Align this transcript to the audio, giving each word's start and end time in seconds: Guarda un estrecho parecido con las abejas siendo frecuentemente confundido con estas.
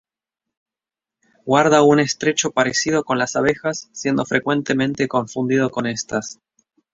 Guarda 1.45 1.83
un 1.83 1.99
estrecho 1.99 2.49
parecido 2.49 3.03
con 3.03 3.19
las 3.19 3.35
abejas 3.35 3.87
siendo 3.93 4.25
frecuentemente 4.25 5.07
confundido 5.07 5.69
con 5.69 5.85
estas. 5.85 6.39